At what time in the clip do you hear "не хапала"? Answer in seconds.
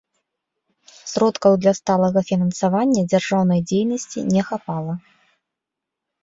4.33-4.93